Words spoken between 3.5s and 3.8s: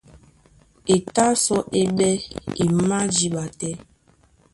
tɛ́.